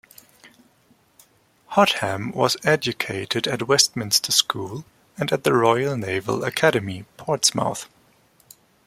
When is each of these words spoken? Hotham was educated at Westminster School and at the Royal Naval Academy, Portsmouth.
Hotham 1.75 2.31
was 2.31 2.57
educated 2.63 3.47
at 3.47 3.67
Westminster 3.67 4.31
School 4.31 4.83
and 5.15 5.31
at 5.31 5.43
the 5.43 5.53
Royal 5.53 5.95
Naval 5.95 6.43
Academy, 6.43 7.05
Portsmouth. 7.17 7.87